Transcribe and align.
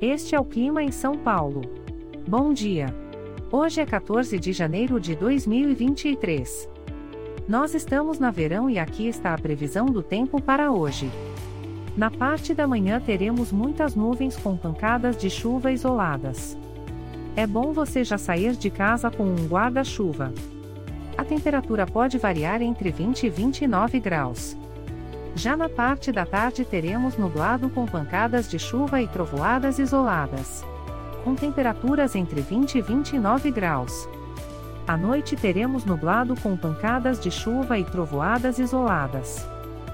Este 0.00 0.34
é 0.34 0.40
o 0.40 0.44
clima 0.44 0.82
em 0.82 0.92
São 0.92 1.16
Paulo. 1.16 1.62
Bom 2.28 2.52
dia. 2.52 2.94
Hoje 3.50 3.80
é 3.80 3.86
14 3.86 4.38
de 4.38 4.52
janeiro 4.52 5.00
de 5.00 5.16
2023. 5.16 6.68
Nós 7.48 7.72
estamos 7.72 8.18
na 8.18 8.30
verão 8.30 8.68
e 8.68 8.78
aqui 8.78 9.08
está 9.08 9.32
a 9.32 9.38
previsão 9.38 9.86
do 9.86 10.02
tempo 10.02 10.38
para 10.38 10.70
hoje. 10.70 11.10
Na 11.96 12.10
parte 12.10 12.52
da 12.52 12.66
manhã 12.66 13.00
teremos 13.00 13.50
muitas 13.50 13.94
nuvens 13.94 14.36
com 14.36 14.54
pancadas 14.54 15.16
de 15.16 15.30
chuva 15.30 15.72
isoladas. 15.72 16.58
É 17.34 17.46
bom 17.46 17.72
você 17.72 18.04
já 18.04 18.18
sair 18.18 18.54
de 18.54 18.68
casa 18.68 19.10
com 19.10 19.24
um 19.24 19.46
guarda-chuva. 19.46 20.30
A 21.16 21.24
temperatura 21.24 21.86
pode 21.86 22.18
variar 22.18 22.60
entre 22.60 22.90
20 22.90 23.24
e 23.24 23.30
29 23.30 23.98
graus. 24.00 24.58
Já 25.36 25.54
na 25.54 25.68
parte 25.68 26.10
da 26.10 26.24
tarde 26.24 26.64
teremos 26.64 27.18
nublado 27.18 27.68
com 27.68 27.84
pancadas 27.84 28.48
de 28.48 28.58
chuva 28.58 29.02
e 29.02 29.06
trovoadas 29.06 29.78
isoladas. 29.78 30.64
Com 31.22 31.34
temperaturas 31.34 32.16
entre 32.16 32.40
20 32.40 32.78
e 32.78 32.80
29 32.80 33.50
graus. 33.50 34.08
À 34.88 34.96
noite 34.96 35.36
teremos 35.36 35.84
nublado 35.84 36.34
com 36.40 36.56
pancadas 36.56 37.20
de 37.20 37.30
chuva 37.30 37.78
e 37.78 37.84
trovoadas 37.84 38.58
isoladas. 38.58 39.46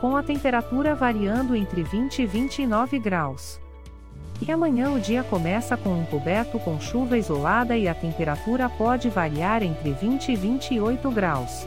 Com 0.00 0.16
a 0.16 0.22
temperatura 0.22 0.94
variando 0.94 1.56
entre 1.56 1.82
20 1.82 2.22
e 2.22 2.26
29 2.26 3.00
graus. 3.00 3.60
E 4.40 4.52
amanhã 4.52 4.92
o 4.92 5.00
dia 5.00 5.24
começa 5.24 5.76
com 5.76 5.98
um 5.98 6.04
coberto 6.04 6.60
com 6.60 6.78
chuva 6.78 7.18
isolada 7.18 7.76
e 7.76 7.88
a 7.88 7.94
temperatura 7.94 8.68
pode 8.68 9.08
variar 9.08 9.64
entre 9.64 9.90
20 9.94 10.30
e 10.30 10.36
28 10.36 11.10
graus. 11.10 11.66